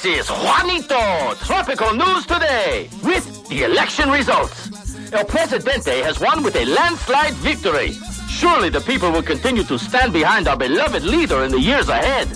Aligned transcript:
This 0.00 0.20
is 0.20 0.30
Juanito, 0.30 1.34
Tropical 1.44 1.92
News 1.92 2.24
Today, 2.24 2.88
with 3.02 3.48
the 3.48 3.64
election 3.64 4.08
results. 4.10 5.12
El 5.12 5.24
Presidente 5.24 6.02
has 6.02 6.20
won 6.20 6.44
with 6.44 6.54
a 6.54 6.64
landslide 6.66 7.34
victory. 7.34 7.94
Surely 8.28 8.68
the 8.68 8.80
people 8.82 9.10
will 9.10 9.24
continue 9.24 9.64
to 9.64 9.76
stand 9.76 10.12
behind 10.12 10.46
our 10.46 10.56
beloved 10.56 11.02
leader 11.02 11.42
in 11.42 11.50
the 11.50 11.58
years 11.58 11.88
ahead. 11.88 12.28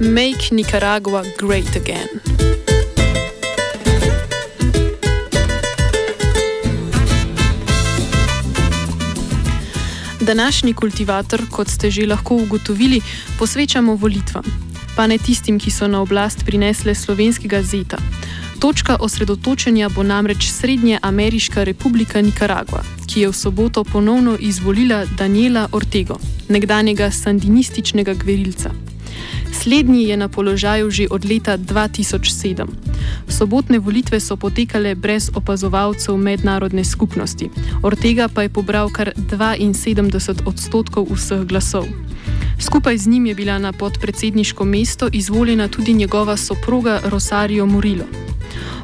Make 0.00 0.50
Nicaragua 0.50 1.24
great 1.36 1.76
again. 1.76 2.08
Današnji 10.22 10.74
kultivator, 10.74 11.40
kot 11.50 11.68
ste 11.68 11.90
že 11.90 12.06
lahko 12.06 12.34
ugotovili, 12.34 13.00
posvečamo 13.38 13.94
volitvam, 13.94 14.44
pa 14.96 15.06
ne 15.06 15.18
tistim, 15.18 15.58
ki 15.58 15.70
so 15.70 15.88
na 15.88 16.00
oblast 16.00 16.44
prinesle 16.46 16.94
slovenskega 16.94 17.62
zeta. 17.62 17.98
Točka 18.60 18.96
osredotočenja 19.00 19.88
bo 19.88 20.02
namreč 20.02 20.46
Srednja 20.50 20.98
Ameriška 21.02 21.64
republika 21.64 22.22
Nikaragua, 22.22 22.84
ki 23.06 23.20
je 23.20 23.28
v 23.28 23.34
soboto 23.34 23.84
ponovno 23.84 24.36
izvolila 24.40 25.04
Daniela 25.18 25.68
Ortego, 25.72 26.20
nekdanjega 26.48 27.10
sandinističnega 27.10 28.14
gverilca. 28.14 28.70
Slednji 29.62 30.04
je 30.04 30.16
na 30.16 30.28
položaju 30.28 30.90
že 30.90 31.06
od 31.10 31.24
leta 31.24 31.58
2007. 31.58 32.91
Sobotne 33.28 33.78
volitve 33.78 34.20
so 34.20 34.36
potekale 34.36 34.94
brez 34.94 35.30
opazovalcev 35.34 36.16
mednarodne 36.16 36.84
skupnosti, 36.84 37.50
Ortega 37.82 38.28
pa 38.28 38.42
je 38.42 38.48
pobral 38.48 38.90
kar 38.90 39.12
72 39.16 40.46
odstotkov 40.46 41.06
vseh 41.10 41.44
glasov. 41.44 41.86
Skupaj 42.58 42.98
z 42.98 43.06
njim 43.06 43.26
je 43.26 43.34
bila 43.34 43.58
na 43.58 43.72
podpredsedniško 43.72 44.64
mesto 44.64 45.08
izvoljena 45.12 45.68
tudi 45.68 45.94
njegova 45.94 46.36
soproga 46.36 47.00
Rosario 47.04 47.66
Murillo. 47.66 48.04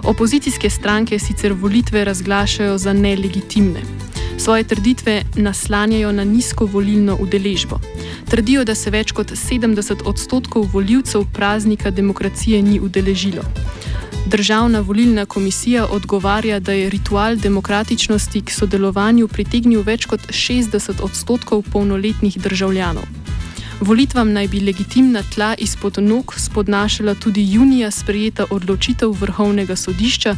Opozicijske 0.04 0.70
stranke 0.70 1.18
sicer 1.18 1.52
volitve 1.52 2.04
razglašajo 2.04 2.78
za 2.78 2.92
nelegitimne. 2.92 3.80
Svoje 4.38 4.64
trditve 4.64 5.22
naslanjajo 5.36 6.12
na 6.12 6.24
nizko 6.24 6.66
volilno 6.66 7.16
udeležbo. 7.20 7.80
Trdijo, 8.30 8.64
da 8.64 8.74
se 8.74 8.90
več 8.90 9.12
kot 9.12 9.30
70 9.30 10.02
odstotkov 10.04 10.68
voljivcev 10.72 11.24
praznika 11.32 11.90
demokracije 11.90 12.62
ni 12.62 12.80
udeležilo. 12.80 13.42
Državna 14.28 14.80
volilna 14.80 15.26
komisija 15.26 15.86
odgovarja, 15.86 16.60
da 16.60 16.72
je 16.72 16.90
ritual 16.90 17.36
demokratičnosti 17.36 18.40
k 18.40 18.50
sodelovanju 18.52 19.28
pritegnil 19.28 19.80
več 19.82 20.04
kot 20.06 20.20
60 20.28 21.00
odstotkov 21.02 21.62
polnoletnih 21.72 22.36
državljanov. 22.36 23.06
Volitvam 23.80 24.32
naj 24.32 24.48
bi 24.48 24.60
legitimna 24.60 25.22
tla 25.34 25.54
izpod 25.58 25.98
nog 25.98 26.34
spodnašala 26.36 27.14
tudi 27.14 27.46
junija 27.52 27.90
sprejeta 27.90 28.44
odločitev 28.50 29.16
Vrhovnega 29.20 29.76
sodišča, 29.76 30.36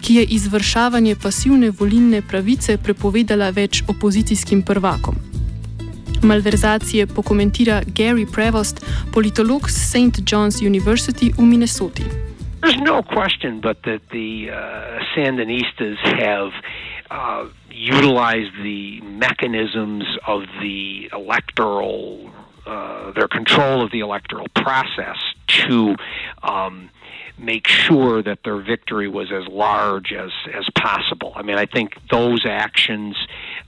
ki 0.00 0.14
je 0.14 0.24
izvršavanje 0.24 1.16
pasivne 1.16 1.70
volilne 1.70 2.22
pravice 2.22 2.76
prepovedala 2.76 3.50
več 3.50 3.82
opozicijskim 3.88 4.62
prvakom. 4.62 5.16
Malverzacije 6.22 7.06
pokomentira 7.06 7.82
Gary 7.86 8.32
Prevost, 8.32 8.84
politolog 9.12 9.70
z 9.70 9.86
St. 9.88 10.26
John's 10.28 10.60
University 10.60 11.32
v 11.38 11.46
Minnesoti. 11.46 12.29
There's 12.70 12.82
no 12.82 13.02
question 13.02 13.60
but 13.60 13.82
that 13.82 14.00
the 14.12 14.50
uh, 14.50 15.00
Sandinistas 15.16 15.96
have 16.20 16.52
uh, 17.10 17.48
utilized 17.68 18.52
the 18.62 19.00
mechanisms 19.00 20.04
of 20.24 20.42
the 20.62 21.10
electoral, 21.12 22.30
uh, 22.64 23.10
their 23.10 23.26
control 23.26 23.82
of 23.82 23.90
the 23.90 23.98
electoral 23.98 24.46
process 24.54 25.16
to 25.48 25.96
um, 26.44 26.90
make 27.36 27.66
sure 27.66 28.22
that 28.22 28.44
their 28.44 28.62
victory 28.62 29.08
was 29.08 29.32
as 29.32 29.48
large 29.48 30.12
as, 30.12 30.30
as 30.54 30.64
possible. 30.78 31.32
I 31.34 31.42
mean, 31.42 31.56
I 31.56 31.66
think 31.66 31.94
those 32.08 32.46
actions 32.46 33.16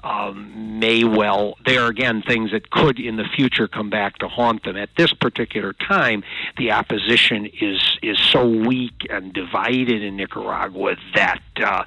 um, 0.02 0.78
may 0.80 1.04
well, 1.04 1.56
they 1.64 1.76
are 1.76 1.88
again 1.88 2.22
things 2.22 2.50
that 2.52 2.70
could 2.70 2.98
in 2.98 3.16
the 3.16 3.24
future 3.24 3.68
come 3.68 3.90
back 3.90 4.18
to 4.18 4.28
haunt 4.28 4.64
them. 4.64 4.76
At 4.76 4.90
this 4.96 5.12
particular 5.12 5.72
time, 5.72 6.24
the 6.58 6.72
opposition 6.72 7.46
is, 7.46 7.98
is 8.02 8.18
so 8.18 8.46
weak 8.48 9.06
and 9.10 9.32
divided 9.32 10.02
in 10.02 10.16
Nicaragua 10.16 10.96
that 11.14 11.42
uh, 11.62 11.84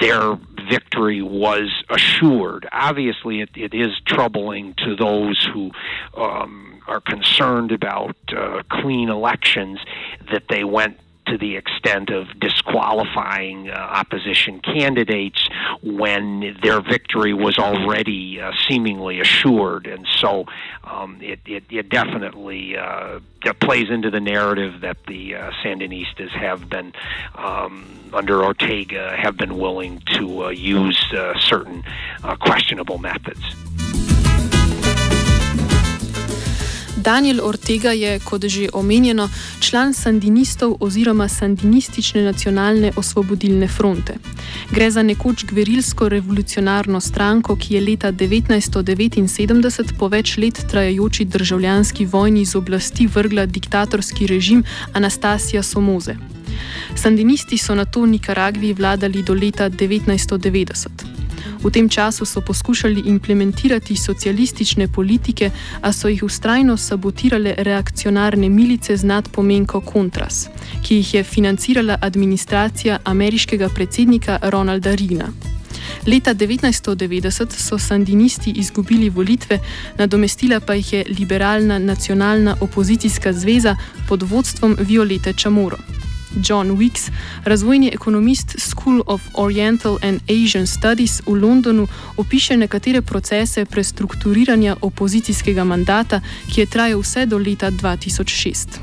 their 0.00 0.38
victory 0.70 1.22
was 1.22 1.70
assured. 1.88 2.68
Obviously, 2.72 3.40
it, 3.40 3.50
it 3.56 3.74
is 3.74 3.98
troubling 4.06 4.74
to 4.74 4.96
those 4.96 5.48
who. 5.52 5.70
Um, 6.16 6.64
are 6.88 7.02
concerned 7.02 7.70
about 7.70 8.16
uh, 8.34 8.62
clean 8.70 9.10
elections 9.10 9.78
that 10.32 10.44
they 10.48 10.64
went 10.64 10.98
to 11.30 11.38
the 11.38 11.56
extent 11.56 12.10
of 12.10 12.26
disqualifying 12.40 13.70
uh, 13.70 13.74
opposition 13.74 14.60
candidates 14.60 15.48
when 15.82 16.56
their 16.62 16.80
victory 16.80 17.34
was 17.34 17.58
already 17.58 18.40
uh, 18.40 18.52
seemingly 18.68 19.20
assured. 19.20 19.86
And 19.86 20.06
so 20.16 20.46
um, 20.84 21.18
it, 21.20 21.40
it, 21.46 21.64
it, 21.70 21.88
definitely 21.88 22.76
uh, 22.76 23.20
plays 23.60 23.90
into 23.90 24.10
the 24.10 24.20
narrative 24.20 24.80
that 24.82 24.98
the 25.06 25.34
uh, 25.34 25.50
Sandinistas 25.64 26.30
have 26.30 26.68
been, 26.68 26.92
um, 27.34 27.86
under 28.12 28.44
Ortega, 28.44 29.16
have 29.16 29.36
been 29.36 29.58
willing 29.58 30.02
to 30.14 30.44
uh, 30.44 30.48
use 30.50 31.12
uh, 31.12 31.38
certain 31.38 31.84
questionable 32.40 32.98
methods. 32.98 33.42
Daniel 37.08 37.40
Ortega 37.40 37.92
je, 37.96 38.18
kot 38.20 38.44
že 38.44 38.68
omenjeno, 38.72 39.28
član 39.60 39.94
sandinistov 39.94 40.76
oziroma 40.80 41.28
sandinistične 41.28 42.20
nacionalne 42.22 42.92
osvobodilne 42.96 43.68
fronte. 43.68 44.18
Gre 44.70 44.90
za 44.90 45.02
nekoč 45.02 45.44
gverilsko 45.48 46.08
revolucionarno 46.08 47.00
stranko, 47.00 47.56
ki 47.56 47.74
je 47.74 47.80
leta 47.80 48.12
1979 48.12 49.96
po 49.98 50.08
več 50.12 50.36
let 50.36 50.60
trajajoči 50.70 51.24
državljanski 51.24 52.04
vojni 52.06 52.44
z 52.44 52.54
oblasti 52.60 53.06
vrgla 53.06 53.46
diktatorski 53.46 54.26
režim 54.26 54.64
Anastasija 54.92 55.62
Somoze. 55.62 56.16
Sandinisti 56.94 57.58
so 57.58 57.74
na 57.74 57.84
to 57.84 58.06
Nikaragvi 58.06 58.72
vladali 58.72 59.22
do 59.22 59.34
leta 59.34 59.70
1990. 59.70 61.27
V 61.62 61.70
tem 61.70 61.88
času 61.88 62.24
so 62.24 62.40
poskušali 62.40 63.00
implementirati 63.00 63.96
socialistične 63.96 64.88
politike, 64.88 65.50
a 65.80 65.92
so 65.92 66.08
jih 66.08 66.22
ustrajno 66.22 66.76
sabotirale 66.76 67.54
reakcionarne 67.58 68.48
milice 68.48 68.96
z 68.96 69.04
nadpomenko 69.04 69.82
Contras, 69.92 70.48
ki 70.82 70.94
jih 70.94 71.14
je 71.14 71.24
financirala 71.24 71.98
administracija 72.00 72.98
ameriškega 73.04 73.68
predsednika 73.68 74.38
Ronalda 74.42 74.94
Reagana. 74.94 75.32
Leta 76.06 76.34
1990 76.34 77.52
so 77.56 77.78
sandinisti 77.78 78.50
izgubili 78.50 79.10
volitve, 79.10 79.58
nadomestila 79.98 80.60
pa 80.60 80.74
jih 80.74 80.92
je 80.92 81.04
liberalna 81.18 81.78
nacionalna 81.78 82.56
opozicijska 82.60 83.32
zveza 83.32 83.76
pod 84.08 84.22
vodstvom 84.22 84.76
Violete 84.80 85.32
Chamorro. 85.32 85.78
John 86.36 86.70
Weeks, 86.70 87.10
razvojni 87.44 87.90
ekonomist 87.94 88.58
School 88.58 89.02
of 89.06 89.22
Oriental 89.34 89.98
and 90.02 90.20
Asian 90.28 90.66
Studies 90.66 91.22
v 91.26 91.34
Londonu, 91.40 91.86
opiše 92.16 92.56
nekatere 92.56 93.02
procese 93.02 93.64
prestrukturiranja 93.64 94.76
opozicijskega 94.82 95.64
mandata, 95.64 96.20
ki 96.54 96.60
je 96.60 96.66
trajal 96.66 97.00
vse 97.00 97.26
do 97.26 97.38
leta 97.38 97.70
2006. 97.70 98.80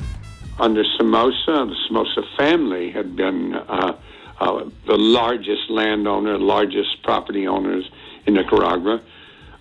Under 0.66 0.86
Somoza, 0.98 1.66
the 1.68 1.76
Somoza 1.88 2.22
family 2.38 2.92
had 2.92 3.16
been 3.16 3.56
uh, 3.56 3.92
uh, 4.40 4.64
the 4.86 4.98
largest 4.98 5.70
landowner, 5.70 6.38
largest 6.40 7.04
property 7.04 7.48
owners 7.48 7.86
in 8.26 8.34
Nicaragua. 8.34 9.00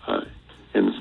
Uh, 0.07 0.21
in, 0.75 0.93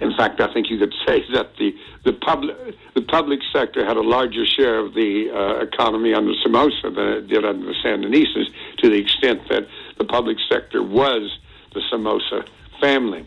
in 0.00 0.14
fact, 0.16 0.40
I 0.40 0.52
think 0.52 0.70
you 0.70 0.78
could 0.78 0.94
say 1.06 1.24
that 1.32 1.56
the, 1.58 1.74
the, 2.04 2.12
public, 2.12 2.56
the 2.94 3.02
public 3.02 3.40
sector 3.52 3.84
had 3.84 3.96
a 3.96 4.02
larger 4.02 4.44
share 4.46 4.78
of 4.78 4.94
the 4.94 5.30
uh, 5.30 5.62
economy 5.62 6.14
under 6.14 6.32
Somoza 6.42 6.90
than 6.90 7.08
it 7.08 7.28
did 7.28 7.44
under 7.44 7.66
the 7.66 7.74
Sandinistas, 7.84 8.46
to 8.78 8.90
the 8.90 8.96
extent 8.98 9.48
that 9.48 9.66
the 9.98 10.04
public 10.04 10.38
sector 10.48 10.82
was 10.82 11.38
the 11.74 11.82
Somoza 11.90 12.44
family. 12.80 13.26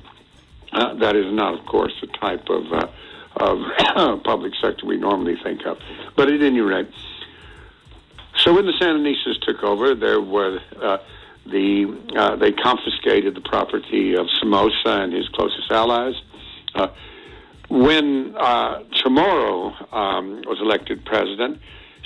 Uh, 0.71 0.93
that 0.95 1.15
is 1.15 1.33
not, 1.33 1.59
of 1.59 1.65
course, 1.65 1.93
the 1.99 2.07
type 2.07 2.47
of, 2.49 2.71
uh, 2.71 2.87
of 3.37 4.23
public 4.23 4.53
sector 4.61 4.85
we 4.85 4.97
normally 4.97 5.35
think 5.43 5.65
of. 5.65 5.79
But 6.15 6.29
at 6.29 6.41
any 6.41 6.59
rate, 6.59 6.87
so 8.37 8.53
when 8.53 8.65
the 8.65 8.73
Sandinistas 8.73 9.41
took 9.41 9.63
over, 9.63 9.95
there 9.95 10.21
were 10.21 10.59
uh, 10.81 10.97
the 11.45 11.97
uh, 12.15 12.35
they 12.35 12.51
confiscated 12.51 13.35
the 13.35 13.41
property 13.41 14.15
of 14.15 14.27
Somoza 14.39 15.03
and 15.03 15.13
his 15.13 15.27
closest 15.29 15.71
allies. 15.71 16.15
Uh, 16.75 16.87
when 17.69 18.35
uh, 18.35 18.83
um, 19.91 20.41
was 20.45 20.59
elected 20.59 21.05
president, 21.05 21.59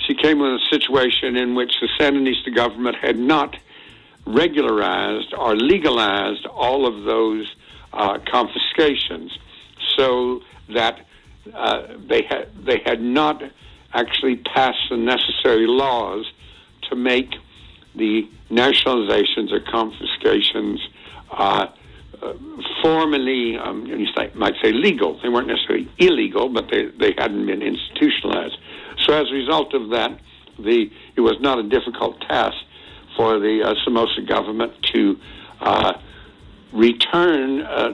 she 0.06 0.14
came 0.14 0.40
in 0.40 0.54
a 0.54 0.58
situation 0.70 1.36
in 1.36 1.54
which 1.54 1.80
the 1.80 1.88
Sandinista 1.98 2.54
government 2.54 2.96
had 2.96 3.18
not 3.18 3.56
regularized 4.26 5.32
or 5.34 5.54
legalized 5.56 6.46
all 6.46 6.86
of 6.86 7.04
those 7.04 7.46
uh, 7.92 8.18
confiscations, 8.30 9.38
so 9.96 10.42
that 10.72 11.06
uh, 11.54 11.86
they 12.08 12.22
had 12.22 12.48
they 12.64 12.80
had 12.84 13.00
not 13.00 13.42
actually 13.92 14.36
passed 14.36 14.78
the 14.90 14.96
necessary 14.96 15.66
laws 15.66 16.26
to 16.82 16.96
make 16.96 17.34
the 17.94 18.28
nationalizations 18.50 19.52
or 19.52 19.60
confiscations 19.60 20.80
uh, 21.30 21.66
formally, 22.82 23.56
um, 23.58 23.86
you 23.86 24.06
might 24.34 24.54
say 24.62 24.72
legal. 24.72 25.20
They 25.22 25.28
weren't 25.28 25.48
necessarily 25.48 25.90
illegal, 25.98 26.48
but 26.48 26.70
they, 26.70 26.86
they 26.98 27.14
hadn't 27.16 27.46
been 27.46 27.62
institutionalized. 27.62 28.56
So 28.98 29.12
as 29.12 29.30
a 29.30 29.34
result 29.34 29.74
of 29.74 29.90
that, 29.90 30.18
the 30.58 30.90
it 31.16 31.20
was 31.20 31.36
not 31.40 31.58
a 31.58 31.62
difficult 31.62 32.20
task 32.20 32.56
for 33.16 33.38
the 33.38 33.62
uh, 33.64 33.74
Somoza 33.84 34.22
government 34.22 34.72
to 34.94 35.18
uh, 35.60 35.94
return. 36.72 37.62
Uh, 37.62 37.90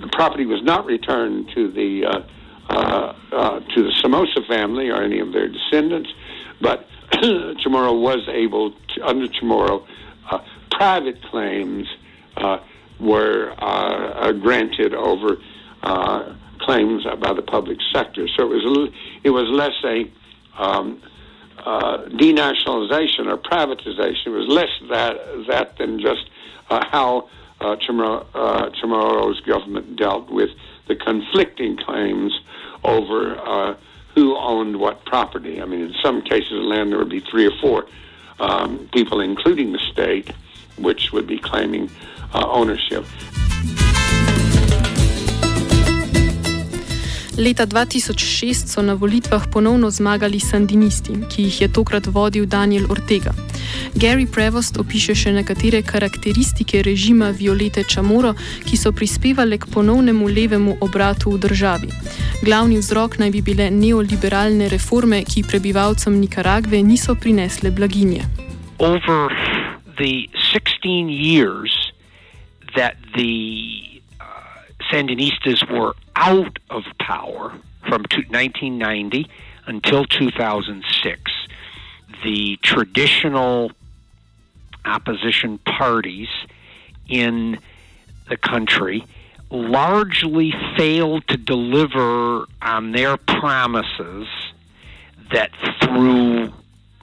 the 0.00 0.08
property 0.12 0.46
was 0.46 0.62
not 0.62 0.84
returned 0.84 1.50
to 1.54 1.70
the 1.70 2.04
uh, 2.06 2.20
uh, 2.68 3.16
uh, 3.32 3.60
to 3.60 3.82
the 3.82 3.92
Somoza 4.02 4.42
family 4.48 4.90
or 4.90 5.02
any 5.02 5.20
of 5.20 5.32
their 5.32 5.48
descendants, 5.48 6.10
but 6.60 6.86
Chamorro 7.12 8.00
was 8.00 8.26
able 8.28 8.72
to, 8.72 9.06
under 9.06 9.28
Chamorro, 9.28 9.86
private 10.70 11.22
claims 11.24 11.86
were 13.00 13.54
uh, 13.58 14.32
granted 14.32 14.94
over 14.94 15.36
uh, 15.82 16.34
claims 16.60 17.04
by 17.20 17.32
the 17.32 17.42
public 17.42 17.78
sector. 17.92 18.26
So 18.36 18.44
it 18.52 18.64
was 18.64 18.90
it 19.22 19.30
was 19.30 19.48
less 19.48 19.74
a 19.84 20.10
um, 20.62 21.02
uh, 21.58 22.04
denationalization 22.06 23.26
or 23.26 23.36
privatization. 23.36 24.26
It 24.26 24.30
was 24.30 24.48
less 24.48 24.70
that 24.90 25.16
that 25.48 25.78
than 25.78 26.00
just 26.00 26.28
uh, 26.70 26.84
how 26.90 27.28
uh, 27.60 27.76
Chamorro's 27.76 29.40
government 29.40 29.96
dealt 29.96 30.30
with 30.30 30.50
the 30.88 30.96
conflicting 30.96 31.76
claims 31.76 32.38
over 32.84 33.38
uh, 33.38 33.74
who 34.14 34.36
owned 34.36 34.78
what 34.78 35.04
property. 35.04 35.60
I 35.60 35.64
mean, 35.64 35.80
in 35.80 35.94
some 36.02 36.22
cases 36.22 36.52
land, 36.52 36.92
there 36.92 36.98
would 36.98 37.08
be 37.08 37.20
three 37.20 37.46
or 37.46 37.56
four 37.60 37.86
um, 38.38 38.88
people, 38.92 39.20
including 39.20 39.72
the 39.72 39.78
state, 39.78 40.30
which 40.78 41.12
would 41.12 41.26
be 41.26 41.38
claiming 41.38 41.90
uh, 42.34 42.46
ownership. 42.48 43.04
Leta 47.36 47.66
2006 47.66 48.66
so 48.66 48.82
na 48.82 48.94
volitvah 48.94 49.46
ponovno 49.52 49.90
zmagali 49.90 50.40
sandinisti, 50.40 51.12
ki 51.30 51.42
jih 51.42 51.60
je 51.60 51.68
tokrat 51.68 52.06
vodil 52.06 52.46
Daniel 52.46 52.86
Ortega. 52.90 53.34
Gary 53.94 54.26
Prevost 54.26 54.78
opiše 54.78 55.14
še 55.14 55.32
nekatere 55.32 55.82
karakteristike 55.82 56.82
režima 56.82 57.32
Violete 57.34 57.82
Chamorro, 57.82 58.34
ki 58.66 58.78
so 58.78 58.92
prispevale 58.92 59.58
k 59.58 59.66
ponovnemu 59.66 60.28
levemu 60.28 60.76
obratu 60.80 61.34
v 61.34 61.42
državi. 61.42 61.90
Glavni 62.42 62.78
vzrok 62.78 63.18
naj 63.18 63.30
bi 63.34 63.42
bile 63.42 63.70
neoliberalne 63.70 64.70
reforme, 64.70 65.24
ki 65.26 65.42
prebivalcem 65.42 66.14
Nikaragve 66.20 66.82
niso 66.82 67.18
prinesle 67.18 67.74
blaginje. 67.74 68.22
Over 68.78 69.34
the 69.98 70.30
16 70.54 71.08
years 71.08 71.92
that 72.76 72.96
the 73.16 74.00
uh, 74.20 74.24
Sandinistas 74.90 75.68
were 75.68 75.94
out 76.14 76.60
of 76.70 76.84
power 77.00 77.50
from 77.88 78.02
1990 78.02 79.28
until 79.66 80.04
2006. 80.04 81.32
The 82.22 82.56
traditional 82.62 83.72
opposition 84.84 85.58
parties 85.58 86.28
in 87.08 87.58
the 88.28 88.36
country 88.36 89.04
largely 89.50 90.54
failed 90.76 91.26
to 91.28 91.36
deliver 91.36 92.46
on 92.62 92.92
their 92.92 93.16
promises 93.16 94.28
that 95.32 95.50
through 95.82 96.52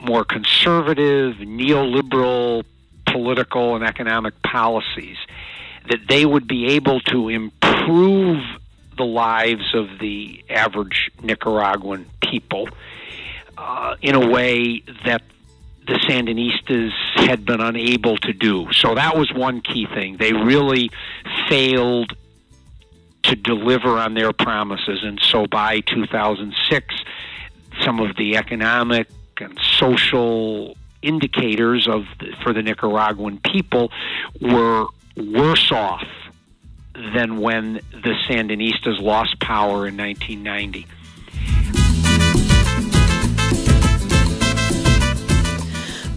more 0.00 0.24
conservative, 0.24 1.36
neoliberal 1.36 2.64
political 3.06 3.74
and 3.74 3.84
economic 3.84 4.40
policies, 4.42 5.16
that 5.88 6.06
they 6.08 6.24
would 6.24 6.46
be 6.46 6.72
able 6.72 7.00
to 7.00 7.28
improve 7.28 8.42
the 8.96 9.04
lives 9.04 9.74
of 9.74 9.98
the 10.00 10.44
average 10.48 11.10
Nicaraguan 11.22 12.06
people 12.20 12.68
uh, 13.58 13.96
in 14.00 14.14
a 14.14 14.28
way 14.28 14.82
that 15.04 15.22
the 15.86 15.94
Sandinistas 15.94 16.92
had 17.16 17.44
been 17.44 17.60
unable 17.60 18.16
to 18.18 18.32
do. 18.32 18.72
So 18.72 18.94
that 18.94 19.16
was 19.16 19.32
one 19.32 19.60
key 19.60 19.86
thing. 19.86 20.16
They 20.16 20.32
really 20.32 20.90
failed 21.48 22.16
to 23.24 23.36
deliver 23.36 23.98
on 23.98 24.14
their 24.14 24.32
promises. 24.32 25.00
And 25.02 25.20
so 25.22 25.46
by 25.46 25.80
2006, 25.80 26.94
some 27.82 28.00
of 28.00 28.16
the 28.16 28.36
economic 28.36 29.08
and 29.40 29.58
social 29.60 30.76
indicators 31.02 31.88
of 31.88 32.04
for 32.42 32.52
the 32.52 32.62
Nicaraguan 32.62 33.38
people 33.38 33.90
were 34.40 34.86
worse 35.16 35.70
off 35.72 36.06
than 36.94 37.38
when 37.38 37.74
the 37.74 38.14
Sandinistas 38.28 39.00
lost 39.00 39.38
power 39.40 39.86
in 39.86 39.96
1990. 39.96 40.86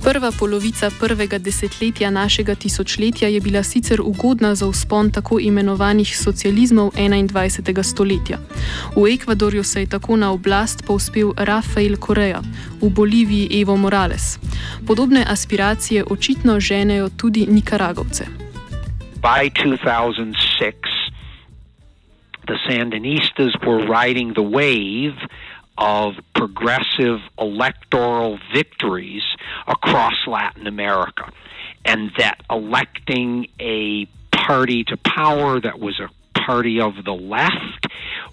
Prva 0.05 0.31
polovica 0.39 0.89
prvega 0.99 1.37
desetletja 1.37 2.09
našega 2.09 2.55
tisočletja 2.55 3.27
je 3.27 3.41
bila 3.41 3.63
sicer 3.63 4.01
ugodna 4.01 4.55
za 4.55 4.69
vzpon 4.69 5.11
tako 5.11 5.39
imenovanih 5.39 6.17
socializmov 6.17 6.91
21. 6.91 7.83
stoletja. 7.83 8.37
V 8.95 9.13
Ekvadorju 9.13 9.63
se 9.63 9.79
je 9.79 9.89
tako 9.89 10.15
na 10.15 10.31
oblast 10.31 10.85
povzpel 10.87 11.33
Rafael 11.37 11.95
Correa, 11.95 12.41
v 12.81 12.89
Boliviji 12.89 13.61
Evo 13.61 13.77
Morales. 13.77 14.39
Podobne 14.87 15.25
aspiracije 15.27 16.03
očitno 16.09 16.59
ženejo 16.59 17.09
tudi 17.09 17.47
Nikaragovce. 17.49 18.25
by 19.25 19.49
2006, 19.49 20.75
the 22.47 22.57
Sandinistas 22.69 23.53
were 23.65 23.81
riding 23.87 24.33
the 24.33 24.43
wave 24.43 25.17
of 25.77 26.13
progressive 26.33 27.19
electoral 27.39 28.39
victories 28.53 29.23
across 29.67 30.15
Latin 30.27 30.67
America. 30.67 31.31
And 31.83 32.11
that 32.17 32.41
electing 32.49 33.47
a 33.59 34.05
party 34.31 34.83
to 34.85 34.97
power 34.97 35.59
that 35.59 35.79
was 35.79 35.99
a 35.99 36.09
party 36.39 36.79
of 36.79 36.93
the 37.03 37.13
left 37.13 37.87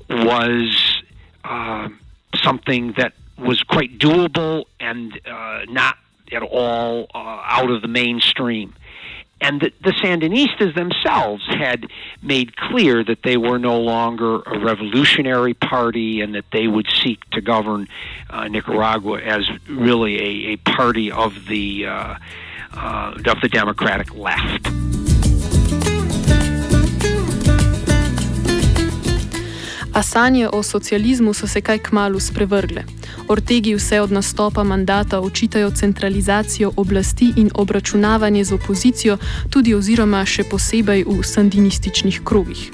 was 0.09 1.03
uh, 1.45 1.89
something 2.43 2.95
that 2.97 3.13
was 3.39 3.63
quite 3.63 3.99
doable 3.99 4.65
and 4.79 5.19
uh, 5.27 5.63
not 5.69 5.97
at 6.31 6.43
all 6.43 7.07
uh, 7.15 7.19
out 7.19 7.71
of 7.71 7.83
the 7.83 7.89
mainstream 7.89 8.75
and 9.43 9.61
the, 9.61 9.73
the 9.83 9.91
Sandinistas 9.91 10.75
themselves 10.75 11.45
had 11.49 11.89
made 12.23 12.57
clear 12.57 13.05
that 13.05 13.23
they 13.25 13.37
were 13.37 13.59
no 13.59 13.79
longer 13.79 14.41
a 14.43 14.59
revolutionary 14.59 15.55
party 15.55 16.21
and 16.21 16.35
that 16.35 16.45
they 16.53 16.69
would 16.69 16.87
seek 17.03 17.29
to 17.31 17.41
govern 17.41 17.89
uh, 18.31 18.49
Nicaragua 18.49 19.21
as 19.21 19.49
really 19.69 20.19
a, 20.19 20.53
a 20.53 20.57
party 20.57 21.11
of 21.11 21.47
the 21.49 21.87
uh, 21.87 22.15
uh, 22.75 23.15
of 23.27 23.41
the 23.43 23.49
democratic 23.49 24.15
left. 24.15 24.92
A 29.93 30.03
sanje 30.03 30.49
o 30.53 30.63
socializmu 30.63 31.35
so 31.35 31.47
se 31.47 31.61
kaj 31.61 31.79
kmalo 31.79 32.21
sprevrgle. 32.21 32.85
Ortegi 33.29 33.75
vse 33.75 34.01
od 34.01 34.13
nastopa 34.13 34.65
mandata 34.65 35.21
očitajo 35.21 35.71
centralizacijo 35.71 36.73
oblasti 36.77 37.33
in 37.37 37.51
obračunavanje 37.55 38.45
z 38.45 38.53
opozicijo, 38.53 39.19
tudi 39.51 39.75
oziroma 39.75 40.25
še 40.25 40.45
posebej 40.45 41.05
v 41.05 41.23
sandinističnih 41.23 42.21
krogih. 42.25 42.71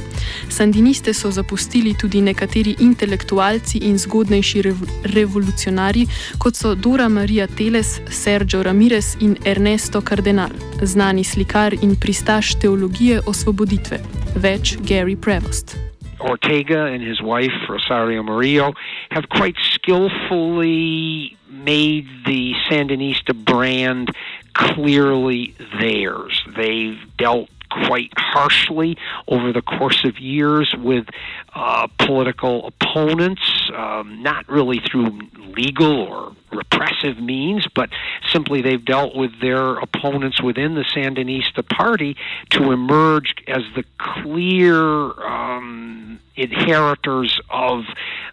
Sandiniste 0.48 1.14
so 1.14 1.30
zapustili 1.30 1.94
tudi 1.94 2.20
nekateri 2.20 2.76
intelektualci 2.78 3.78
in 3.78 3.98
zgodnejši 3.98 4.62
rev 4.62 4.76
revolucionarji, 5.02 6.06
kot 6.38 6.56
so 6.56 6.74
Dora 6.74 7.08
Maria 7.08 7.46
Teles, 7.46 7.98
Sergio 8.10 8.62
Ramirez 8.62 9.16
in 9.20 9.36
Ernesto 9.44 10.00
Cardenal, 10.00 10.50
znani 10.82 11.24
slikar 11.24 11.74
in 11.82 11.96
pristaš 11.96 12.54
teologije 12.60 13.20
osvoboditve. 13.26 14.00
Več 14.36 14.76
Gary 14.78 15.16
Prevost. 15.16 15.87
Ortega 16.20 16.86
and 16.86 17.02
his 17.02 17.20
wife, 17.20 17.52
Rosario 17.68 18.22
Murillo, 18.22 18.74
have 19.10 19.28
quite 19.28 19.56
skillfully 19.72 21.36
made 21.48 22.06
the 22.26 22.54
Sandinista 22.68 23.34
brand 23.34 24.10
clearly 24.54 25.54
theirs. 25.80 26.42
They've 26.56 26.98
dealt 27.16 27.48
quite 27.70 28.10
harshly 28.16 28.96
over 29.26 29.52
the 29.52 29.62
course 29.62 30.04
of 30.04 30.18
years 30.18 30.74
with 30.78 31.06
uh, 31.54 31.86
political 31.98 32.66
opponents, 32.66 33.70
um, 33.74 34.22
not 34.22 34.48
really 34.48 34.80
through 34.80 35.18
legal 35.56 36.00
or 36.00 36.32
repressive 36.50 37.18
means, 37.18 37.66
but 37.74 37.90
simply 38.32 38.62
they've 38.62 38.84
dealt 38.84 39.14
with 39.14 39.40
their 39.40 39.78
opponents 39.78 40.42
within 40.42 40.74
the 40.74 40.84
Sandinista 40.94 41.66
party 41.68 42.16
to 42.50 42.72
emerge 42.72 43.34
as 43.46 43.62
the 43.74 43.84
clear 43.98 44.78
um, 45.22 46.07
inheritors 46.38 47.40
of, 47.50 47.84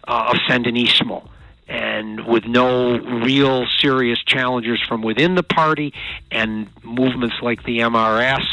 uh, 0.06 0.32
of 0.32 0.36
Sandinismo 0.48 1.28
and 1.68 2.26
with 2.26 2.44
no 2.44 2.96
real 2.98 3.66
serious 3.80 4.22
challengers 4.24 4.80
from 4.86 5.02
within 5.02 5.34
the 5.34 5.42
party, 5.42 5.92
and 6.30 6.68
movements 6.84 7.36
like 7.42 7.64
the 7.64 7.80
MRS 7.80 8.44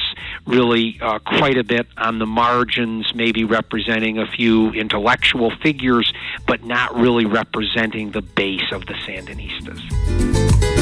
really 0.47 0.97
uh, 1.01 1.19
quite 1.19 1.57
a 1.57 1.63
bit 1.63 1.85
on 1.97 2.19
the 2.19 2.25
margins, 2.25 3.13
maybe 3.13 3.43
representing 3.43 4.17
a 4.17 4.25
few 4.25 4.71
intellectual 4.71 5.51
figures, 5.61 6.11
but 6.47 6.63
not 6.63 6.95
really 6.95 7.25
representing 7.25 8.11
the 8.11 8.21
base 8.21 8.71
of 8.71 8.85
the 8.87 8.93
Sandinistas. 8.93 10.72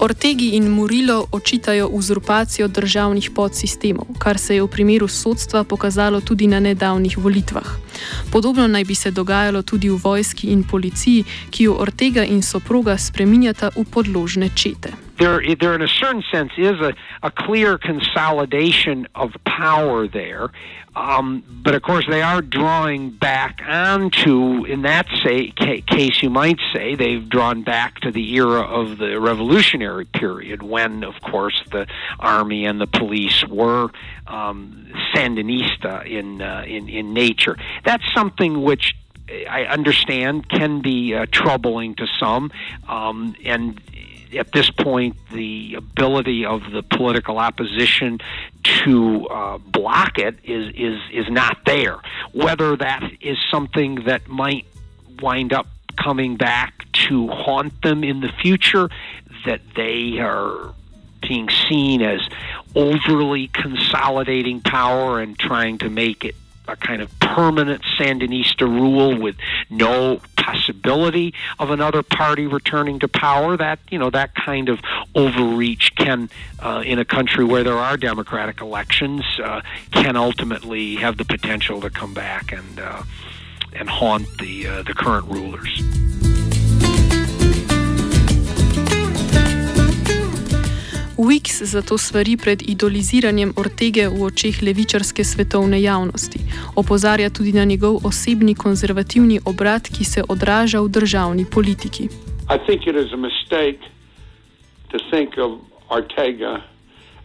Ortegi 0.00 0.56
in 0.56 0.68
Murilo 0.68 1.26
očitajo 1.32 1.88
uzurpacijo 1.88 2.68
državnih 2.68 3.30
podsistemov, 3.34 4.06
kar 4.18 4.38
se 4.38 4.54
je 4.54 4.62
v 4.62 4.68
primeru 4.68 5.08
sodstva 5.08 5.64
pokazalo 5.64 6.20
tudi 6.20 6.46
na 6.46 6.60
nedavnih 6.60 7.18
volitvah. 7.18 7.66
Podobno 8.32 8.66
naj 8.68 8.84
bi 8.84 8.94
se 8.94 9.10
dogajalo 9.10 9.62
tudi 9.62 9.88
v 9.88 10.00
vojski 10.04 10.46
in 10.46 10.62
policiji, 10.62 11.24
ki 11.50 11.64
jo 11.64 11.76
Ortega 11.80 12.24
in 12.24 12.42
soproga 12.42 12.98
spreminjata 12.98 13.70
v 13.76 13.84
podložne 13.84 14.50
čete. 14.54 15.05
There, 15.18 15.42
there 15.56 15.74
in 15.74 15.82
a 15.82 15.88
certain 15.88 16.22
sense 16.30 16.52
is 16.56 16.80
a, 16.80 16.94
a 17.22 17.30
clear 17.30 17.78
consolidation 17.78 19.08
of 19.14 19.32
power 19.44 20.06
there. 20.06 20.50
Um, 20.94 21.44
but 21.46 21.74
of 21.74 21.82
course, 21.82 22.06
they 22.08 22.22
are 22.22 22.40
drawing 22.40 23.10
back 23.10 23.60
onto, 23.66 24.64
in 24.64 24.82
that 24.82 25.06
say, 25.22 25.50
case, 25.50 26.22
you 26.22 26.30
might 26.30 26.58
say, 26.72 26.94
they've 26.94 27.28
drawn 27.28 27.62
back 27.62 28.00
to 28.00 28.10
the 28.10 28.34
era 28.34 28.62
of 28.62 28.96
the 28.96 29.20
revolutionary 29.20 30.06
period 30.06 30.62
when, 30.62 31.04
of 31.04 31.20
course, 31.20 31.62
the 31.70 31.86
army 32.18 32.64
and 32.64 32.80
the 32.80 32.86
police 32.86 33.44
were 33.46 33.90
um, 34.26 34.90
Sandinista 35.14 36.06
in, 36.06 36.40
uh, 36.40 36.64
in, 36.66 36.88
in 36.88 37.12
nature. 37.12 37.58
That's 37.84 38.04
something 38.14 38.62
which 38.62 38.94
I 39.28 39.64
understand 39.64 40.48
can 40.48 40.80
be 40.80 41.14
uh, 41.14 41.26
troubling 41.30 41.94
to 41.96 42.06
some, 42.18 42.50
um, 42.88 43.34
and 43.44 43.80
at 44.38 44.52
this 44.52 44.70
point, 44.70 45.16
the 45.32 45.74
ability 45.74 46.44
of 46.44 46.62
the 46.70 46.82
political 46.82 47.38
opposition 47.38 48.20
to 48.62 49.26
uh, 49.28 49.58
block 49.58 50.18
it 50.18 50.38
is, 50.44 50.74
is, 50.74 51.00
is 51.12 51.30
not 51.30 51.58
there. 51.64 51.98
Whether 52.32 52.76
that 52.76 53.10
is 53.20 53.38
something 53.50 54.04
that 54.06 54.28
might 54.28 54.66
wind 55.20 55.52
up 55.52 55.66
coming 55.96 56.36
back 56.36 56.90
to 56.92 57.28
haunt 57.28 57.82
them 57.82 58.04
in 58.04 58.20
the 58.20 58.30
future, 58.42 58.90
that 59.46 59.60
they 59.74 60.18
are 60.18 60.74
being 61.22 61.48
seen 61.68 62.02
as 62.02 62.20
overly 62.74 63.48
consolidating 63.48 64.60
power 64.60 65.20
and 65.20 65.38
trying 65.38 65.78
to 65.78 65.88
make 65.88 66.24
it 66.24 66.34
a 66.68 66.76
kind 66.76 67.02
of 67.02 67.18
permanent 67.20 67.82
Sandinista 67.98 68.62
rule 68.62 69.20
with 69.20 69.36
no 69.70 70.20
possibility 70.36 71.34
of 71.58 71.70
another 71.70 72.02
party 72.02 72.46
returning 72.46 72.98
to 73.00 73.08
power. 73.08 73.56
That 73.56 73.78
you 73.90 73.98
know 73.98 74.10
that 74.10 74.34
kind 74.34 74.68
of 74.68 74.80
overreach 75.14 75.94
can, 75.96 76.30
uh, 76.60 76.82
in 76.84 76.98
a 76.98 77.04
country 77.04 77.44
where 77.44 77.64
there 77.64 77.78
are 77.78 77.96
democratic 77.96 78.60
elections, 78.60 79.24
uh, 79.42 79.62
can 79.90 80.16
ultimately 80.16 80.96
have 80.96 81.16
the 81.16 81.24
potential 81.24 81.80
to 81.80 81.90
come 81.90 82.14
back 82.14 82.52
and 82.52 82.78
uh, 82.78 83.02
and 83.72 83.88
haunt 83.88 84.26
the 84.38 84.66
uh, 84.66 84.82
the 84.82 84.94
current 84.94 85.26
rulers. 85.26 85.82
Wix 91.56 91.64
zato 91.64 91.98
svari 91.98 92.36
pred 92.36 92.62
idoliziranjem 92.68 93.52
Ortege 93.56 94.08
v 94.08 94.22
očeh 94.28 94.62
levičarske 94.62 95.24
svetovne 95.24 95.80
javnosti. 95.82 96.38
Opozarja 96.76 97.30
tudi 97.30 97.52
na 97.52 97.64
njegov 97.64 98.04
osebni 98.04 98.54
konzervativni 98.54 99.40
obrat, 99.44 99.88
ki 99.88 100.04
se 100.04 100.22
odraža 100.28 100.80
v 100.80 100.88
državni 100.88 101.44
politiki. 101.50 102.08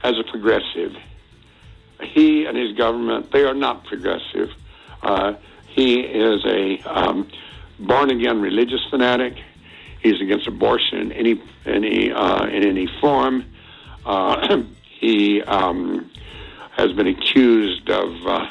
As 0.03 0.15
a 0.17 0.23
progressive, 0.31 0.95
he 2.00 2.47
and 2.47 2.57
his 2.57 2.71
government, 2.77 3.31
they 3.31 3.43
are 3.43 3.53
not 3.53 3.83
progressive. 3.83 4.50
Uh, 5.03 5.33
he 5.75 6.00
is 6.00 6.41
a 6.45 6.81
um, 6.89 7.27
born 7.79 8.09
again 8.09 8.41
religious 8.41 8.81
fanatic. 8.89 9.33
He's 10.01 10.21
against 10.21 10.47
abortion 10.47 10.97
in 10.97 11.11
any, 11.11 11.41
any, 11.65 12.11
uh, 12.11 12.45
in 12.45 12.63
any 12.63 12.88
form. 13.01 13.45
Uh, 14.05 14.63
he 15.00 15.41
um, 15.43 16.10
has 16.72 16.91
been 16.93 17.08
accused 17.08 17.89
of 17.89 18.27
uh, 18.27 18.48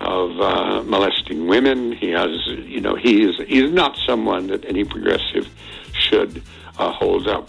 of 0.00 0.40
uh, 0.40 0.82
molesting 0.84 1.46
women. 1.46 1.92
He 1.92 2.10
has, 2.10 2.30
you 2.46 2.80
know, 2.80 2.96
he 2.96 3.22
is 3.22 3.36
he's 3.48 3.72
not 3.72 3.96
someone 4.06 4.48
that 4.48 4.64
any 4.64 4.84
progressive 4.84 5.48
should 5.92 6.42
uh, 6.78 6.92
hold 6.92 7.28
up. 7.28 7.48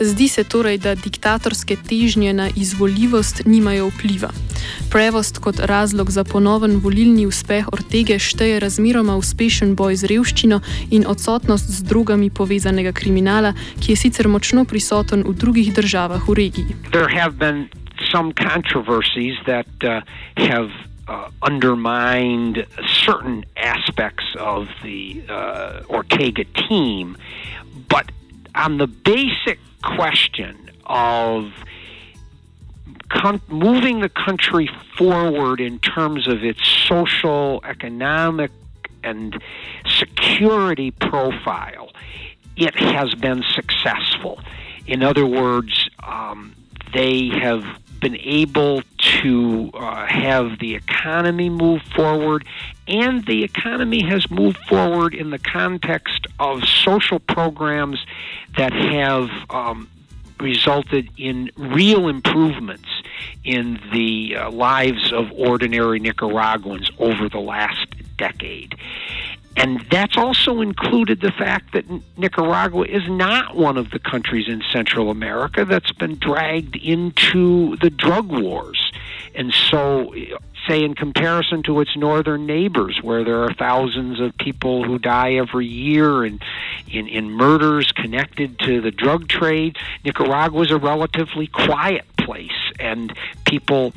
Zdi 0.00 0.28
se 0.28 0.44
torej, 0.44 0.78
da 0.78 0.94
diktatorske 0.94 1.76
težnje 1.76 2.32
na 2.32 2.48
izvoljivost 2.56 3.42
nimajo 3.44 3.90
vpliva. 3.90 4.30
Prevost 4.90 5.38
kot 5.38 5.58
razlog 5.58 6.10
za 6.10 6.24
ponoven 6.24 6.80
volilni 6.82 7.26
uspeh 7.26 7.68
Ortege 7.72 8.18
šteje 8.18 8.60
razmeroma 8.60 9.16
uspešen 9.16 9.74
boj 9.76 9.96
z 9.96 10.10
revščino 10.10 10.60
in 10.90 11.06
odsotnost 11.06 11.70
z 11.70 11.82
drugami 11.86 12.30
povezanega 12.30 12.92
kriminala, 12.92 13.54
ki 13.80 13.92
je 13.92 13.96
sicer 13.96 14.28
močno 14.28 14.64
prisoten 14.64 15.22
v 15.26 15.34
drugih 15.34 15.74
državah 15.74 16.28
v 16.28 16.34
regiji. 16.34 16.76
Some 18.10 18.32
controversies 18.32 19.36
that 19.44 19.68
uh, 19.84 20.00
have 20.36 20.70
uh, 21.06 21.28
undermined 21.46 22.66
certain 23.04 23.44
aspects 23.56 24.24
of 24.38 24.68
the 24.82 25.22
uh, 25.28 25.82
Ortega 25.88 26.44
team, 26.66 27.16
but 27.88 28.10
on 28.54 28.78
the 28.78 28.86
basic 28.86 29.60
question 29.82 30.56
of 30.86 31.44
moving 33.48 34.00
the 34.00 34.08
country 34.08 34.70
forward 34.96 35.60
in 35.60 35.78
terms 35.78 36.28
of 36.28 36.44
its 36.44 36.66
social, 36.66 37.60
economic, 37.64 38.50
and 39.02 39.42
security 39.86 40.90
profile, 40.90 41.90
it 42.56 42.74
has 42.74 43.14
been 43.14 43.42
successful. 43.54 44.40
In 44.86 45.02
other 45.02 45.26
words, 45.26 45.88
um, 46.02 46.54
they 46.92 47.28
have 47.28 47.64
been 48.00 48.16
able 48.16 48.82
to 48.98 49.70
uh, 49.74 50.06
have 50.06 50.58
the 50.58 50.74
economy 50.74 51.50
move 51.50 51.82
forward, 51.94 52.46
and 52.88 53.24
the 53.26 53.44
economy 53.44 54.02
has 54.02 54.30
moved 54.30 54.56
forward 54.68 55.14
in 55.14 55.30
the 55.30 55.38
context 55.38 56.26
of 56.38 56.64
social 56.64 57.18
programs 57.18 57.98
that 58.56 58.72
have 58.72 59.30
um, 59.50 59.88
resulted 60.40 61.08
in 61.16 61.50
real 61.56 62.08
improvements 62.08 62.88
in 63.44 63.80
the 63.92 64.36
uh, 64.36 64.50
lives 64.50 65.12
of 65.12 65.30
ordinary 65.32 65.98
Nicaraguans 65.98 66.90
over 66.98 67.28
the 67.28 67.40
last 67.40 67.86
decade. 68.16 68.76
And 69.56 69.84
that's 69.90 70.16
also 70.16 70.60
included 70.60 71.20
the 71.20 71.32
fact 71.32 71.72
that 71.72 71.84
Nicaragua 72.16 72.86
is 72.86 73.02
not 73.08 73.56
one 73.56 73.76
of 73.76 73.90
the 73.90 73.98
countries 73.98 74.48
in 74.48 74.62
Central 74.72 75.10
America 75.10 75.64
that's 75.64 75.92
been 75.92 76.16
dragged 76.18 76.76
into 76.76 77.76
the 77.78 77.90
drug 77.90 78.30
wars. 78.30 78.79
And 79.34 79.52
so, 79.52 80.14
say, 80.68 80.82
in 80.82 80.94
comparison 80.94 81.62
to 81.64 81.80
its 81.80 81.96
northern 81.96 82.46
neighbors, 82.46 83.00
where 83.02 83.24
there 83.24 83.42
are 83.44 83.52
thousands 83.52 84.20
of 84.20 84.36
people 84.36 84.84
who 84.84 84.98
die 84.98 85.34
every 85.34 85.66
year 85.66 86.24
in, 86.24 86.40
in, 86.90 87.08
in 87.08 87.30
murders 87.30 87.92
connected 87.92 88.58
to 88.60 88.80
the 88.80 88.90
drug 88.90 89.28
trade, 89.28 89.76
Nicaragua 90.04 90.62
is 90.62 90.70
a 90.70 90.78
relatively 90.78 91.46
quiet 91.46 92.04
place. 92.16 92.72
And 92.78 93.12
people 93.46 93.92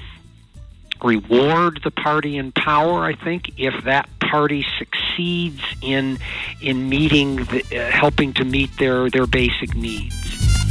reward 1.04 1.82
the 1.84 1.92
party 1.92 2.38
in 2.38 2.52
power, 2.52 3.04
I 3.04 3.16
think, 3.16 3.60
if 3.60 3.84
that 3.84 4.10
party 4.20 4.66
succeeds 4.80 5.62
in 5.82 6.18
in 6.62 6.90
meeting 6.90 7.36
the, 7.36 7.64
uh, 7.72 7.92
helping 7.92 8.34
to 8.34 8.46
meet 8.46 8.76
their 8.78 9.10
their 9.10 9.28
basic 9.28 9.76
needs. 9.76 10.63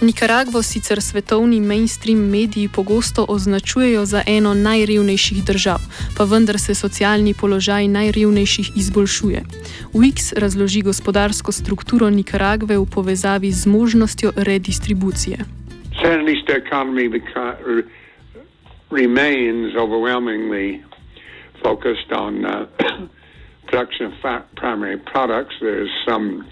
Nikaragvo 0.00 0.62
sicer 0.62 1.00
svetovni 1.02 1.60
mainstream 1.60 2.18
mediji 2.18 2.68
pogosto 2.76 3.26
označujejo 3.28 4.04
za 4.04 4.22
eno 4.26 4.54
najrevnejših 4.54 5.44
držav, 5.44 5.78
pa 6.16 6.24
vendar 6.24 6.58
se 6.58 6.74
socialni 6.74 7.34
položaj 7.40 7.88
najrevnejših 7.88 8.70
izboljšuje. 8.76 9.42
Wix 9.94 10.38
razloži 10.40 10.82
gospodarsko 10.82 11.52
strukturo 11.52 12.10
Nikaragve 12.10 12.78
v 12.78 12.86
povezavi 12.94 13.50
z 13.50 13.66
možnostjo 13.66 14.32
redistribucije. 14.36 15.38
Remains 18.90 19.76
overwhelmingly 19.76 20.80
focused 21.62 22.12
on 22.12 22.44
uh, 22.44 22.52
production 23.68 24.06
of 24.06 24.42
primary 24.54 24.96
products. 25.12 25.54
There's 25.60 25.92
some 26.08 26.46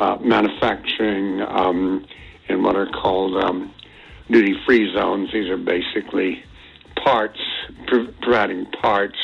uh, 0.00 0.16
manufacturing. 0.20 1.42
Um, 1.42 2.04
in 2.48 2.62
what 2.62 2.76
are 2.76 2.86
called 2.86 3.42
um, 3.44 3.72
duty 4.30 4.54
free 4.66 4.92
zones. 4.94 5.30
These 5.32 5.48
are 5.48 5.56
basically 5.56 6.42
parts, 7.02 7.40
providing 7.86 8.66
parts 8.66 9.18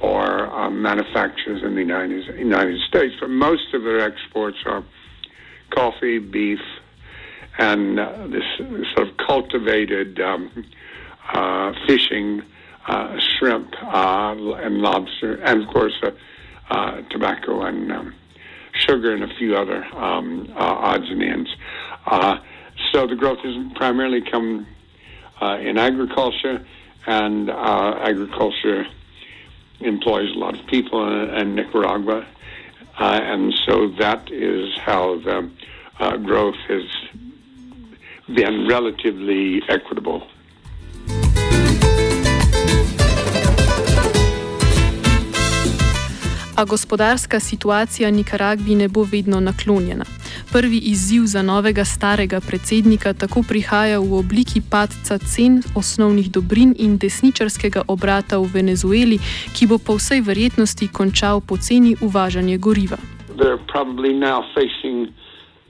for 0.00 0.46
um, 0.52 0.82
manufacturers 0.82 1.62
in 1.62 1.74
the 1.74 1.80
United, 1.80 2.38
United 2.38 2.80
States. 2.88 3.14
But 3.20 3.30
most 3.30 3.72
of 3.72 3.82
their 3.82 4.00
exports 4.00 4.58
are 4.66 4.84
coffee, 5.70 6.18
beef, 6.18 6.58
and 7.58 7.98
uh, 7.98 8.26
this, 8.28 8.42
sort 8.94 9.08
of 9.08 9.16
cultivated 9.16 10.20
um, 10.20 10.64
uh, 11.32 11.72
fishing, 11.86 12.42
uh, 12.86 13.18
shrimp, 13.38 13.72
uh, 13.82 14.34
and 14.54 14.78
lobster, 14.78 15.34
and 15.42 15.62
of 15.62 15.68
course, 15.68 15.94
uh, 16.02 16.10
uh, 16.70 17.02
tobacco 17.10 17.62
and 17.62 17.92
um, 17.92 18.14
sugar 18.72 19.14
and 19.14 19.22
a 19.22 19.34
few 19.36 19.54
other 19.56 19.84
um, 19.94 20.52
odds 20.56 21.08
and 21.08 21.22
ends. 21.22 21.50
Uh, 22.06 22.38
so 22.92 23.06
the 23.06 23.14
growth 23.14 23.38
has 23.40 23.54
primarily 23.74 24.20
come 24.20 24.66
uh, 25.40 25.58
in 25.58 25.78
agriculture, 25.78 26.64
and 27.06 27.50
uh, 27.50 27.98
agriculture 28.00 28.86
employs 29.80 30.30
a 30.34 30.38
lot 30.38 30.58
of 30.58 30.66
people 30.66 31.06
in, 31.06 31.30
in 31.34 31.54
Nicaragua, 31.54 32.26
uh, 32.98 33.20
and 33.22 33.52
so 33.66 33.88
that 33.98 34.30
is 34.30 34.76
how 34.78 35.18
the 35.20 35.50
uh, 35.98 36.16
growth 36.18 36.56
has 36.68 36.84
been 38.34 38.68
relatively 38.68 39.62
equitable. 39.68 40.26
A 46.56 46.64
gospodarska 46.64 47.40
situacija 47.40 48.10
Nikaragvi 48.10 48.74
ne 48.74 48.88
bo 48.88 49.06
vedno 49.12 49.40
naklonjena. 49.40 50.04
Prvi 50.52 50.78
izziv 50.78 51.22
za 51.24 51.42
novega 51.42 51.84
starega 51.84 52.40
predsednika 52.40 53.12
tako 53.14 53.42
prihaja 53.48 53.98
v 53.98 54.18
obliki 54.18 54.60
padca 54.70 55.18
cen 55.18 55.62
osnovnih 55.76 56.30
dobrin 56.30 56.74
in 56.78 56.98
desničarskega 56.98 57.82
obrata 57.88 58.38
v 58.38 58.50
Venezueli, 58.54 59.18
ki 59.56 59.66
bo 59.66 59.78
po 59.78 59.96
vsej 59.96 60.20
verjetnosti 60.20 60.88
končal 60.92 61.40
poceni 61.40 61.96
uvažanje 62.00 62.58
goriva. 62.58 62.96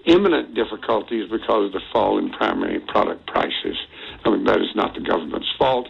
Imminent 0.05 0.53
difficulties 0.55 1.31
because 1.31 1.67
of 1.67 1.73
the 1.73 1.85
fall 1.93 2.19
in 2.19 2.29
primary 2.31 2.81
product 2.93 3.25
prices. 3.27 3.79
I 4.25 4.31
mean, 4.31 4.45
that 4.45 4.61
is 4.61 4.75
not 4.75 4.95
the 4.95 5.01
government's 5.01 5.53
fault, 5.57 5.87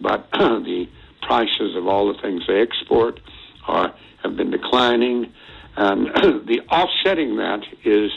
but 0.00 0.28
the 0.32 0.88
prices 1.20 1.76
of 1.76 1.86
all 1.86 2.12
the 2.12 2.18
things 2.20 2.42
they 2.48 2.60
export 2.60 3.20
are, 3.68 3.94
have 4.22 4.36
been 4.36 4.50
declining. 4.50 5.32
And 5.76 6.06
the 6.46 6.60
offsetting 6.70 7.36
that 7.36 7.62
is 7.84 8.10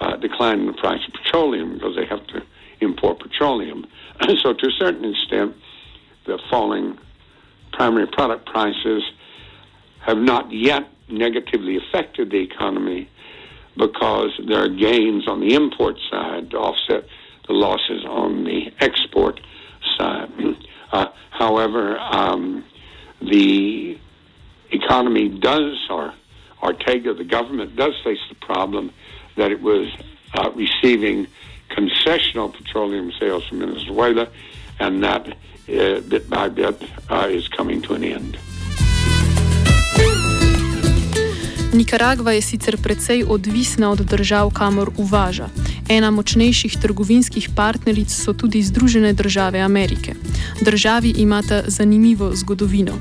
uh, 0.00 0.16
decline 0.16 0.60
in 0.60 0.66
the 0.66 0.72
price 0.72 1.00
of 1.06 1.14
petroleum 1.14 1.74
because 1.74 1.96
they 1.96 2.06
have 2.06 2.26
to 2.28 2.42
import 2.80 3.20
petroleum. 3.20 3.86
so, 4.42 4.52
to 4.52 4.66
a 4.66 4.72
certain 4.78 5.04
extent, 5.04 5.54
the 6.26 6.38
falling 6.50 6.98
primary 7.72 8.06
product 8.06 8.46
prices 8.46 9.02
have 10.00 10.18
not 10.18 10.50
yet 10.52 10.88
negatively 11.08 11.76
affected 11.76 12.30
the 12.30 12.38
economy 12.38 13.08
because 13.76 14.30
there 14.46 14.64
are 14.64 14.68
gains 14.68 15.26
on 15.28 15.40
the 15.40 15.54
import 15.54 15.96
side 16.10 16.50
to 16.50 16.56
offset 16.56 17.04
the 17.46 17.52
losses 17.52 18.04
on 18.06 18.44
the 18.44 18.70
export 18.80 19.40
side. 19.98 20.28
Uh, 20.92 21.06
however, 21.30 21.98
um, 21.98 22.62
the 23.22 23.98
economy 24.72 25.28
does, 25.28 25.86
or 25.90 26.12
Ortega, 26.62 27.14
the 27.14 27.24
government, 27.24 27.76
does 27.76 27.94
face 28.04 28.20
the 28.28 28.34
problem 28.46 28.92
that 29.36 29.50
it 29.50 29.60
was 29.60 29.88
uh, 30.34 30.50
receiving 30.52 31.26
concessional 31.70 32.52
petroleum 32.52 33.12
sales 33.18 33.44
from 33.46 33.60
Venezuela, 33.60 34.28
and 34.78 35.02
that 35.02 35.26
uh, 35.28 36.00
bit 36.08 36.28
by 36.28 36.48
bit 36.48 36.82
uh, 37.10 37.26
is 37.28 37.48
coming 37.48 37.82
to 37.82 37.94
an 37.94 38.04
end. 38.04 38.38
Nikaragva 41.72 42.32
je 42.32 42.42
sicer 42.42 42.76
precej 42.76 43.24
odvisna 43.28 43.90
od 43.90 43.98
držav, 43.98 44.50
kamor 44.50 44.90
uvaža. 44.96 45.48
Ena 45.88 46.10
močnejših 46.10 46.76
trgovinskih 46.76 47.48
partneric 47.56 48.12
so 48.12 48.32
tudi 48.32 48.62
Združene 48.62 49.12
države 49.12 49.60
Amerike. 49.60 50.12
Državi 50.60 51.14
imata 51.16 51.62
zanimivo 51.66 52.30
zgodovino. 52.34 52.92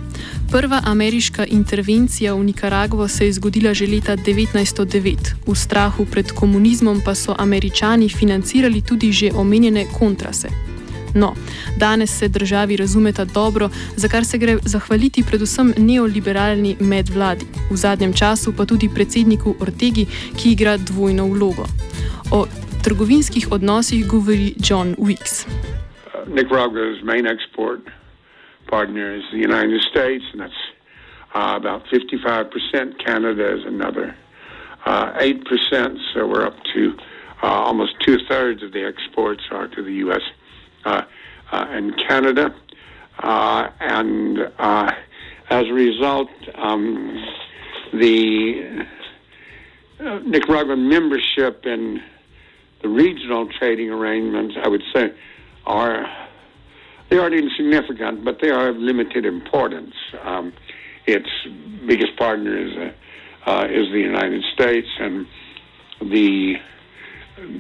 Prva 0.52 0.82
ameriška 0.86 1.46
intervencija 1.46 2.34
v 2.34 2.44
Nikaragvo 2.44 3.08
se 3.08 3.26
je 3.26 3.34
zgodila 3.34 3.74
že 3.74 3.88
leta 3.88 4.18
1909. 4.18 5.48
V 5.48 5.56
strahu 5.56 6.06
pred 6.06 6.32
komunizmom 6.32 7.02
pa 7.06 7.16
so 7.16 7.36
američani 7.40 8.10
financirali 8.10 8.82
tudi 8.82 9.12
že 9.12 9.32
omenjene 9.36 9.86
kontrase. 10.00 10.48
No, 11.16 11.36
danes 11.78 12.18
se 12.20 12.28
državi 12.28 12.78
razumeta 12.78 13.26
dobro, 13.26 13.70
za 13.96 14.08
kar 14.08 14.26
se 14.26 14.38
gre 14.38 14.58
zahvaliti 14.66 15.24
predvsem 15.24 15.74
neoliberalni 15.78 16.76
medvladi, 16.80 17.46
v 17.72 17.76
zadnjem 17.76 18.14
času 18.14 18.54
pa 18.58 18.66
tudi 18.66 18.90
predsedniku 18.96 19.56
Ortegi, 19.60 20.06
ki 20.38 20.52
igra 20.52 20.78
dvojno 20.78 21.26
vlogo. 21.26 21.66
O 22.32 22.46
trgovinskih 22.84 23.52
odnosih 23.52 24.08
govori 24.08 24.54
John 24.70 24.96
Weeks. 25.00 25.48
Nicaragua's 26.28 27.04
main 27.04 27.26
export 27.26 28.01
partner 28.72 29.14
is 29.14 29.24
the 29.34 29.38
United 29.38 29.82
States, 29.82 30.24
and 30.32 30.42
that's 30.42 30.54
uh, 31.36 31.56
about 31.58 31.86
55%. 31.88 33.06
Canada 33.06 33.58
is 33.58 33.66
another 33.66 34.16
uh, 34.86 35.12
8%, 35.20 35.98
so 36.14 36.26
we're 36.26 36.46
up 36.46 36.56
to 36.74 36.98
uh, 37.44 37.48
almost 37.48 37.94
two 38.06 38.18
thirds 38.30 38.64
of 38.64 38.72
the 38.72 38.86
exports 38.86 39.44
are 39.52 39.68
to 39.68 39.84
the 39.84 39.94
U.S. 40.06 40.22
Uh, 40.86 41.02
uh, 41.52 41.66
and 41.70 41.94
Canada. 42.08 42.56
Uh, 43.20 43.68
and 43.82 44.40
as 45.50 45.66
a 45.68 45.74
result, 45.74 46.30
um, 46.56 47.26
the 47.94 48.86
Nicaraguan 50.00 50.88
membership 50.88 51.66
in 51.66 52.02
the 52.82 52.88
regional 52.88 53.50
trading 53.60 53.90
arrangements, 53.90 54.56
I 54.64 54.70
would 54.70 54.84
say, 54.94 55.14
are 55.66 56.06
they 57.12 57.18
aren't 57.18 57.36
insignificant, 57.36 58.24
but 58.24 58.40
they 58.42 58.50
are 58.50 58.70
of 58.70 58.78
limited 58.78 59.26
importance. 59.26 59.94
Um, 60.24 60.54
its 61.06 61.28
biggest 61.86 62.16
partner 62.18 62.58
is 62.58 62.72
uh, 62.78 63.50
uh, 63.50 63.66
is 63.66 63.92
the 63.92 64.00
United 64.00 64.44
States, 64.54 64.88
and 65.00 65.28
the 66.00 66.56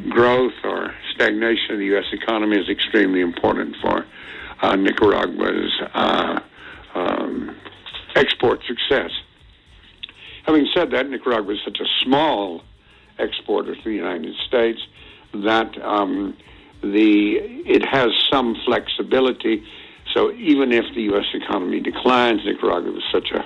growth 0.10 0.54
or 0.64 0.94
stagnation 1.14 1.72
of 1.72 1.80
the 1.80 1.86
U.S. 1.86 2.06
economy 2.14 2.58
is 2.58 2.70
extremely 2.70 3.20
important 3.20 3.76
for 3.82 4.06
uh, 4.62 4.76
Nicaragua's 4.76 5.82
uh, 5.94 6.40
um, 6.94 7.56
export 8.16 8.62
success. 8.66 9.10
Having 10.46 10.68
said 10.74 10.92
that, 10.92 11.10
Nicaragua 11.10 11.54
is 11.54 11.60
such 11.66 11.80
a 11.82 12.06
small 12.06 12.62
exporter 13.20 13.76
to 13.76 13.84
the 13.84 13.94
United 13.94 14.36
States 14.48 14.80
that 15.34 15.78
um, 15.82 16.38
the 16.82 17.38
it 17.66 17.86
has 17.86 18.10
some 18.32 18.56
flexibility. 18.66 19.64
So 20.14 20.32
even 20.34 20.72
if 20.72 20.86
the 20.94 21.04
U.S. 21.04 21.26
economy 21.34 21.80
declines, 21.80 22.42
Nicaragua 22.46 22.98
is 22.98 23.04
such 23.12 23.32
a 23.32 23.46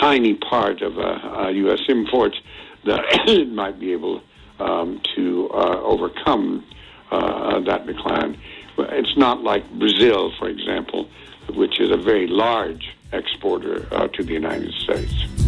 tiny 0.00 0.34
part 0.34 0.82
of 0.82 0.98
uh, 0.98 1.02
uh, 1.02 1.48
U.S. 1.48 1.80
imports 1.88 2.36
that 2.84 3.00
it 3.28 3.52
might 3.52 3.78
be 3.78 3.92
able 3.92 4.22
um, 4.58 5.00
to 5.16 5.50
uh, 5.52 5.80
overcome 5.82 6.64
uh, 7.10 7.60
that 7.60 7.86
decline. 7.86 8.40
It's 8.78 9.16
not 9.16 9.42
like 9.42 9.70
Brazil, 9.78 10.32
for 10.38 10.48
example, 10.48 11.08
which 11.50 11.80
is 11.80 11.90
a 11.90 11.96
very 11.96 12.26
large 12.26 12.96
exporter 13.12 13.86
uh, 13.92 14.08
to 14.08 14.22
the 14.22 14.32
United 14.32 14.72
States. 14.74 15.41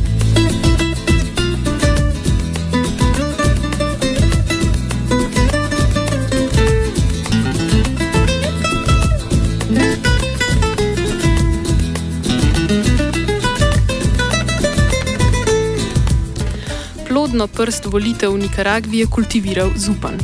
Plodno 17.14 17.46
prst 17.46 17.87
volitev 17.87 18.35
v 18.35 18.42
Nikaragvi 18.42 18.98
je 18.98 19.07
kultiviral 19.07 19.70
Zupan. 19.79 20.18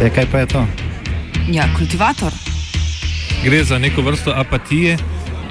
E, 0.00 0.08
kaj 0.08 0.24
pa 0.32 0.38
je 0.40 0.46
to? 0.46 0.64
Ja, 1.52 1.68
kultivator. 1.76 2.32
Gre 3.44 3.60
za 3.64 3.76
neko 3.78 4.00
vrsto 4.00 4.32
apatije. 4.32 4.96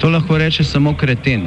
To 0.00 0.10
lahko 0.10 0.38
reče 0.38 0.64
samo 0.64 0.96
kreten, 0.96 1.46